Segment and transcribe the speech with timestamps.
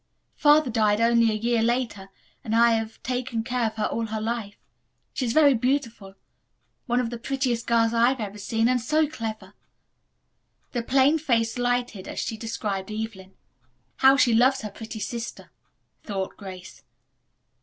[0.35, 2.09] Father died only a year later
[2.43, 4.55] and I have taken care of her all her life.
[5.13, 6.15] She is very beautiful.
[6.87, 9.53] One of the prettiest girls I have ever seen, and so clever."
[10.71, 13.35] The plain face lighted as she described Evelyn.
[13.97, 15.51] "How she loves her pretty sister,"
[16.03, 16.81] thought Grace.